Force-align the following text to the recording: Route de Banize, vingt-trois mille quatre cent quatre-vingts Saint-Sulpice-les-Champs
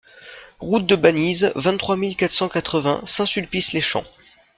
Route 0.59 0.87
de 0.87 0.95
Banize, 0.95 1.51
vingt-trois 1.53 1.95
mille 1.95 2.15
quatre 2.17 2.31
cent 2.31 2.49
quatre-vingts 2.49 3.03
Saint-Sulpice-les-Champs 3.05 4.03